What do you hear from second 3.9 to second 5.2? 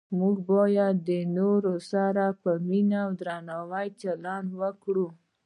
چلند وکړو